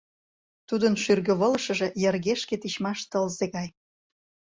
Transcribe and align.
Тудын 0.67 0.93
шӱргывылышыже 1.03 1.87
йыргешке-тичмаш 2.01 2.99
тылзе 3.11 3.45
гай. 3.55 3.67